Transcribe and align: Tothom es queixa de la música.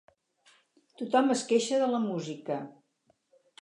Tothom 1.03 1.31
es 1.37 1.45
queixa 1.53 1.81
de 1.87 1.93
la 1.95 2.03
música. 2.09 2.61